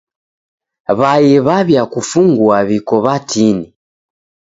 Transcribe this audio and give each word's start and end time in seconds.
W'ai 0.99 1.31
w'aw'iakufungua 1.45 2.57
w'iko 2.67 2.95
w'atini. 3.03 3.67